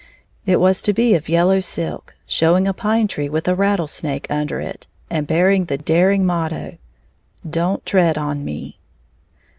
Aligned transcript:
It 0.47 0.59
was 0.59 0.81
to 0.81 0.93
be 0.93 1.13
of 1.13 1.29
yellow 1.29 1.59
silk, 1.59 2.15
showing 2.25 2.67
a 2.67 2.73
pine 2.73 3.07
tree 3.07 3.29
with 3.29 3.47
a 3.47 3.53
rattlesnake 3.53 4.25
under 4.31 4.59
it, 4.59 4.87
and 5.11 5.27
bearing 5.27 5.65
the 5.65 5.77
daring 5.77 6.25
motto: 6.25 6.79
"Don't 7.47 7.85
tread 7.85 8.17
on 8.17 8.43
me." 8.43 8.79